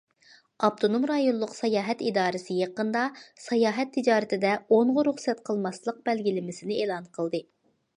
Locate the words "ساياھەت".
1.57-2.01, 3.45-3.95